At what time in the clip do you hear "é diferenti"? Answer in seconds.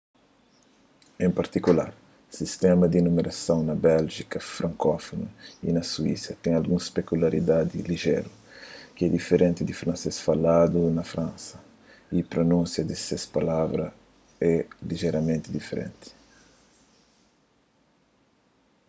9.05-9.61